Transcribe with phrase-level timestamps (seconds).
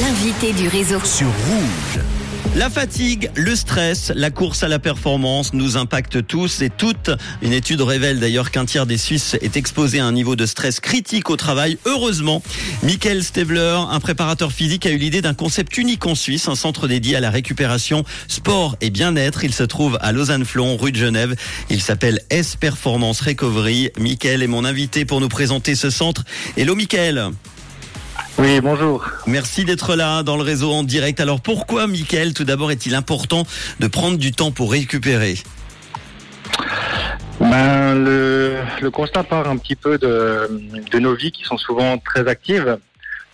[0.00, 0.98] L'invité du réseau.
[1.04, 2.02] Sur Rouge.
[2.56, 7.10] La fatigue, le stress, la course à la performance nous impactent tous et toutes.
[7.42, 10.80] Une étude révèle d'ailleurs qu'un tiers des Suisses est exposé à un niveau de stress
[10.80, 11.78] critique au travail.
[11.84, 12.42] Heureusement,
[12.82, 16.88] Michael Stebler, un préparateur physique, a eu l'idée d'un concept unique en Suisse, un centre
[16.88, 19.44] dédié à la récupération, sport et bien-être.
[19.44, 21.36] Il se trouve à Lausanne-Flon, rue de Genève.
[21.70, 23.90] Il s'appelle S Performance Recovery.
[23.98, 26.24] Michael est mon invité pour nous présenter ce centre.
[26.56, 27.30] Hello Michael.
[28.38, 29.04] Oui, bonjour.
[29.26, 31.18] Merci d'être là dans le réseau en direct.
[31.18, 33.44] Alors pourquoi, Mickaël, tout d'abord, est-il important
[33.80, 35.34] de prendre du temps pour récupérer?
[37.40, 40.48] Ben, le, le, constat part un petit peu de,
[40.90, 42.78] de, nos vies qui sont souvent très actives.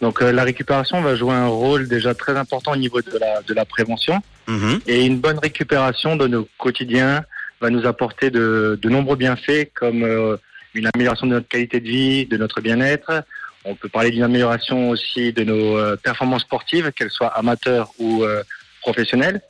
[0.00, 3.42] Donc euh, la récupération va jouer un rôle déjà très important au niveau de la,
[3.42, 4.22] de la prévention.
[4.46, 4.80] Mhm.
[4.86, 7.24] Et une bonne récupération de nos quotidiens
[7.60, 10.36] va nous apporter de, de nombreux bienfaits comme euh,
[10.74, 13.22] une amélioration de notre qualité de vie, de notre bien-être,
[13.64, 18.22] on peut parler d'une amélioration aussi de nos euh, performances sportives, qu'elles soient amateurs ou
[18.24, 18.42] euh,
[18.82, 19.40] professionnelles.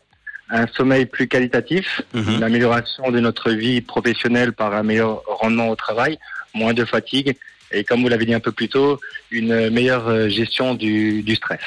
[0.51, 2.35] Un sommeil plus qualitatif, Mhm.
[2.37, 6.19] une amélioration de notre vie professionnelle par un meilleur rendement au travail,
[6.55, 7.37] moins de fatigue
[7.73, 11.35] et comme vous l'avez dit un peu plus tôt, une meilleure euh, gestion du, du
[11.35, 11.61] stress.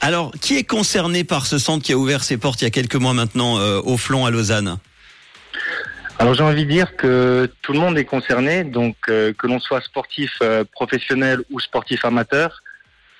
[0.00, 2.70] Alors, qui est concerné par ce centre qui a ouvert ses portes il y a
[2.70, 4.78] quelques mois maintenant euh, au Flon à Lausanne?
[6.18, 9.60] Alors j'ai envie de dire que tout le monde est concerné, donc euh, que l'on
[9.60, 12.62] soit sportif euh, professionnel ou sportif amateur,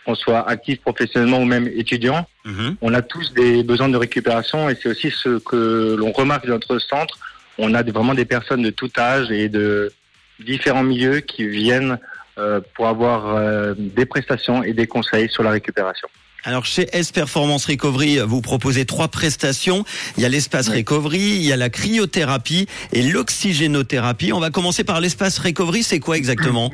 [0.04, 2.76] qu'on soit actif professionnellement ou même étudiant, Mhm.
[2.80, 6.54] on a tous des besoins de récupération et c'est aussi ce que l'on remarque dans
[6.54, 7.18] notre centre.
[7.58, 9.92] On a vraiment des personnes de tout âge et de
[10.40, 11.98] différents milieux qui viennent
[12.38, 16.08] euh, pour avoir des prestations et des conseils sur la récupération.
[16.44, 19.84] Alors chez S Performance Recovery, vous proposez trois prestations.
[20.16, 20.78] Il y a l'espace Oui.
[20.78, 24.32] recovery, il y a la cryothérapie et l'oxygénothérapie.
[24.32, 25.82] On va commencer par l'espace recovery.
[25.82, 26.70] C'est quoi exactement?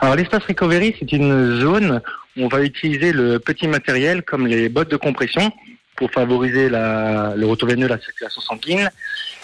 [0.00, 2.02] Alors l'espace recovery, c'est une zone
[2.36, 5.52] où on va utiliser le petit matériel comme les bottes de compression
[5.96, 8.90] pour favoriser la, le retour veineux, la circulation sanguine.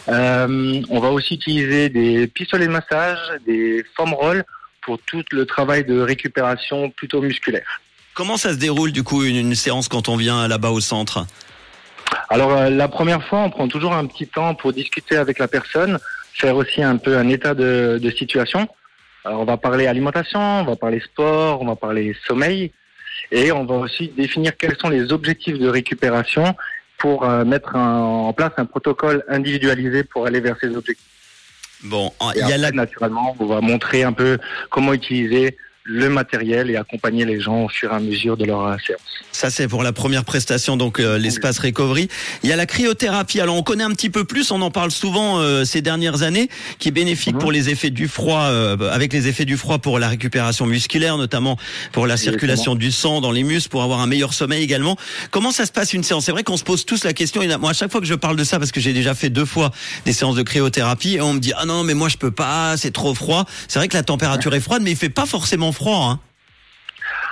[0.09, 4.45] Euh, on va aussi utiliser des pistolets de massage, des foam rolls
[4.83, 7.81] pour tout le travail de récupération plutôt musculaire.
[8.15, 11.27] Comment ça se déroule du coup une, une séance quand on vient là-bas au centre
[12.29, 15.49] Alors euh, la première fois, on prend toujours un petit temps pour discuter avec la
[15.49, 15.99] personne,
[16.35, 18.69] faire aussi un peu un état de, de situation.
[19.25, 22.73] Alors, on va parler alimentation, on va parler sport, on va parler sommeil,
[23.31, 26.55] et on va aussi définir quels sont les objectifs de récupération
[26.99, 31.07] pour euh, mettre un- en place un protocole individualisé pour aller vers ces objectifs.
[31.85, 34.39] Bon, il y a la naturellement, on va montrer un peu
[34.71, 38.77] comment utiliser le matériel et accompagner les gens au fur et à mesure de leur
[38.87, 39.01] séance.
[39.33, 42.09] Ça, c'est pour la première prestation, donc euh, l'espace recovery.
[42.43, 43.41] Il y a la cryothérapie.
[43.41, 46.49] Alors, on connaît un petit peu plus, on en parle souvent euh, ces dernières années,
[46.79, 49.99] qui est bénéfique pour les effets du froid, euh, avec les effets du froid pour
[49.99, 51.57] la récupération musculaire, notamment
[51.93, 54.97] pour la circulation du sang dans les muscles, pour avoir un meilleur sommeil également.
[55.31, 56.27] Comment ça se passe une séance?
[56.27, 57.43] C'est vrai qu'on se pose tous la question.
[57.43, 59.31] et Moi, à chaque fois que je parle de ça, parce que j'ai déjà fait
[59.31, 59.73] deux fois
[60.05, 62.77] des séances de cryothérapie, et on me dit ah non, mais moi je peux pas,
[62.77, 63.47] c'est trop froid.
[63.67, 66.11] C'est vrai que la température est froide, mais il fait pas forcément froid.
[66.11, 66.21] Hein.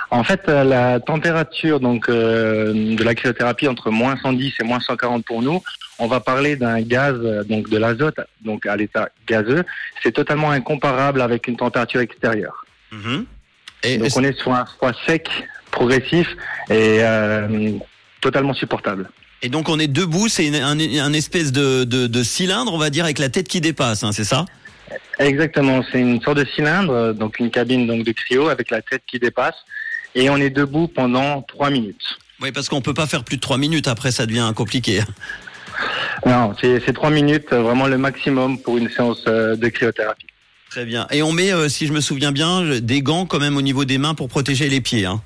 [0.09, 4.81] En fait, euh, la température donc euh, de la cryothérapie entre moins 110 et moins
[4.81, 5.63] 140 pour nous,
[5.99, 9.63] on va parler d'un gaz euh, donc de l'azote donc à l'état gazeux.
[10.03, 12.65] C'est totalement incomparable avec une température extérieure.
[12.91, 13.25] Mhm.
[13.83, 15.29] Et Donc on est sur un froid sec,
[15.71, 16.27] progressif
[16.69, 17.71] et euh,
[18.19, 19.09] totalement supportable.
[19.41, 22.89] Et donc on est debout, c'est un, un espèce de, de, de cylindre, on va
[22.89, 24.45] dire, avec la tête qui dépasse, hein, c'est ça?
[25.19, 29.03] Exactement, c'est une sorte de cylindre, donc une cabine donc de cryo avec la tête
[29.07, 29.55] qui dépasse
[30.15, 32.17] et on est debout pendant trois minutes.
[32.41, 35.01] Oui, parce qu'on peut pas faire plus de trois minutes, après ça devient compliqué.
[36.25, 40.27] Non, c'est trois minutes, vraiment le maximum pour une séance euh, de cryothérapie.
[40.69, 41.07] Très bien.
[41.11, 43.85] Et on met, euh, si je me souviens bien, des gants quand même au niveau
[43.85, 45.05] des mains pour protéger les pieds.
[45.05, 45.21] Hein.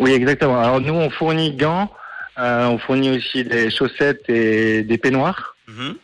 [0.00, 0.60] Oui, exactement.
[0.60, 1.90] Alors nous, on fournit gants,
[2.38, 5.94] euh, on fournit aussi des chaussettes et des peignoirs Mhm.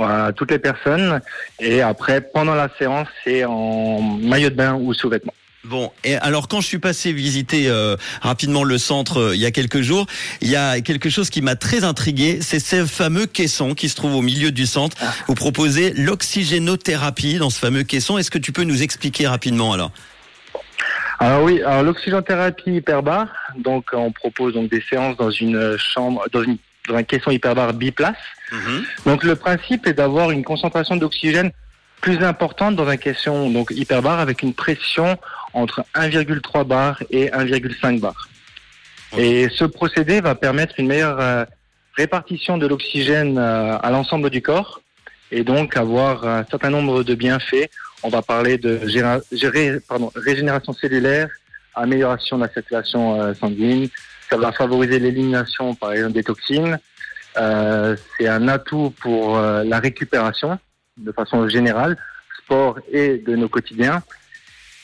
[0.00, 1.20] À toutes les personnes.
[1.60, 5.34] Et après, pendant la séance, c'est en maillot de bain ou sous-vêtements.
[5.64, 9.46] Bon, et alors quand je suis passé visiter euh, rapidement le centre euh, il y
[9.46, 10.06] a quelques jours,
[10.40, 13.94] il y a quelque chose qui m'a très intrigué, c'est ce fameux caisson qui se
[13.94, 14.96] trouve au milieu du centre.
[15.00, 15.12] Ah.
[15.28, 18.18] Vous proposez l'oxygénothérapie dans ce fameux caisson.
[18.18, 19.92] Est-ce que tu peux nous expliquer rapidement alors
[21.20, 26.42] Alors oui, alors l'oxygénothérapie hyperbar, donc on propose donc des séances dans une chambre, dans
[26.42, 26.58] une
[26.88, 28.16] dans un caisson hyperbar biplace.
[28.50, 28.84] Mhm.
[29.06, 31.50] Donc le principe est d'avoir une concentration d'oxygène
[32.00, 35.16] plus importante dans un caisson donc hyperbar avec une pression
[35.52, 38.28] entre 1,3 bar et 1,5 bar.
[39.16, 41.44] Et ce procédé va permettre une meilleure euh,
[41.96, 44.80] répartition de l'oxygène euh, à l'ensemble du corps
[45.30, 47.68] et donc avoir un certain nombre de bienfaits.
[48.02, 48.80] On va parler de
[49.32, 51.28] géré- pardon, régénération cellulaire,
[51.74, 53.88] amélioration de la circulation euh, sanguine.
[54.32, 56.78] Ça va favoriser l'élimination, par exemple, des toxines.
[57.36, 60.58] Euh, c'est un atout pour euh, la récupération
[60.96, 61.98] de façon générale,
[62.42, 64.02] sport et de nos quotidiens.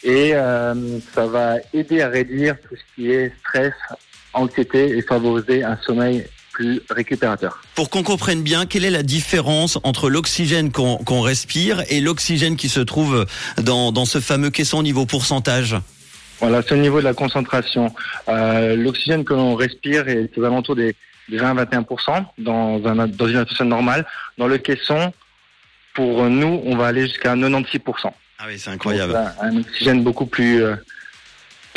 [0.03, 3.73] Et euh, ça va aider à réduire tout ce qui est stress,
[4.35, 7.63] anxiété et favoriser un sommeil plus récupérateur.
[7.75, 12.57] Pour qu'on comprenne bien, quelle est la différence entre l'oxygène qu'on qu'on respire et l'oxygène
[12.57, 13.25] qui se trouve
[13.57, 15.75] dans, dans ce fameux caisson au niveau pourcentage?
[16.41, 17.93] Voilà, c'est au niveau de la concentration.
[18.29, 20.95] Euh, L'oxygène que l'on respire est aux alentours des,
[21.29, 24.07] des 20 à 21% dans, un, dans une personne normale.
[24.37, 25.13] Dans le caisson,
[25.95, 28.13] pour nous, on va aller jusqu'à 96%.
[28.39, 29.15] Ah oui, c'est incroyable.
[29.15, 30.77] Donc, un, un oxygène beaucoup plus, euh,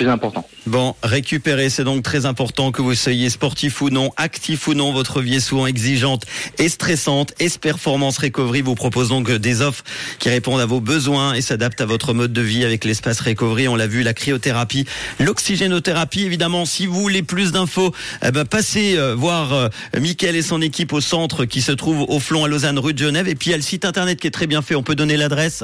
[0.01, 0.47] plus important.
[0.65, 4.91] Bon, récupérer, c'est donc très important que vous soyez sportif ou non, actif ou non,
[4.91, 6.25] votre vie est souvent exigeante
[6.57, 7.33] et stressante.
[7.39, 9.83] S Performance Recovery vous propose donc des offres
[10.19, 13.67] qui répondent à vos besoins et s'adaptent à votre mode de vie avec l'espace Recovery.
[13.67, 14.85] On l'a vu, la cryothérapie,
[15.19, 16.65] l'oxygénothérapie, évidemment.
[16.65, 17.93] Si vous voulez plus d'infos,
[18.25, 19.69] eh ben, passez euh, voir euh,
[19.99, 22.99] Mickaël et son équipe au centre qui se trouve au Flon à Lausanne, rue de
[22.99, 23.27] Genève.
[23.27, 24.75] Et puis, il y a le site internet qui est très bien fait.
[24.75, 25.63] On peut donner l'adresse?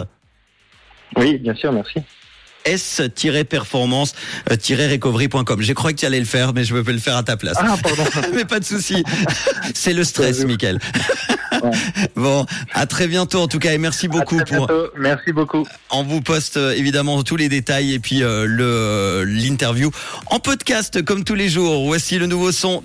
[1.15, 2.01] Oui, bien sûr, merci.
[2.67, 5.61] s-performance-recovery.com.
[5.61, 7.57] J'ai cru que tu allais le faire, mais je peux le faire à ta place.
[7.59, 8.03] Ah, pardon.
[8.35, 9.03] mais pas de souci.
[9.73, 10.43] C'est le stress.
[10.43, 10.57] Ouais.
[12.15, 14.69] Bon, à très bientôt en tout cas et merci beaucoup À très pour.
[14.97, 15.65] Merci beaucoup.
[15.91, 19.91] On vous poste euh, évidemment tous les détails et puis euh, le l'interview
[20.27, 21.85] en podcast comme tous les jours.
[21.85, 22.75] Voici le nouveau son.